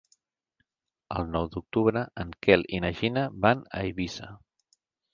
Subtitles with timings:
[1.17, 4.35] El nou d'octubre en Quel i na Gina van a Eivissa.